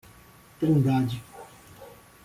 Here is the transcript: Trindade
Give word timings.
Trindade 0.57 1.21